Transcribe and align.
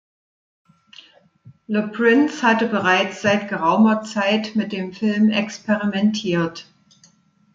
Le 1.67 1.89
Prince 1.91 2.41
hatte 2.41 2.65
bereits 2.67 3.21
seit 3.21 3.49
geraumer 3.49 4.01
Zeit 4.01 4.55
mit 4.55 4.71
dem 4.71 4.93
Film 4.93 5.29
experimentiert. 5.29 6.65